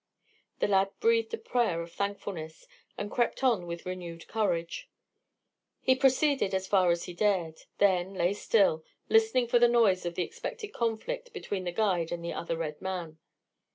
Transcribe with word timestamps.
The 0.61 0.67
lad 0.67 0.89
breathed 0.99 1.31
a 1.35 1.37
prayer 1.37 1.79
of 1.83 1.91
thankfulness 1.91 2.67
and 2.97 3.11
crept 3.11 3.43
on 3.43 3.67
with 3.67 3.85
renewed 3.85 4.27
courage. 4.27 4.89
He 5.79 5.93
proceeded 5.93 6.55
as 6.55 6.65
far 6.65 6.89
as 6.89 7.03
he 7.03 7.13
dared; 7.13 7.65
then, 7.77 8.15
lay 8.15 8.33
still, 8.33 8.83
listening 9.09 9.45
for 9.47 9.59
the 9.59 9.67
noise 9.67 10.03
of 10.07 10.15
the 10.15 10.23
expected 10.23 10.69
conflict 10.73 11.33
between 11.33 11.65
the 11.65 11.71
guide 11.71 12.11
and 12.11 12.25
the 12.25 12.33
other 12.33 12.57
red 12.57 12.81
man. 12.81 13.19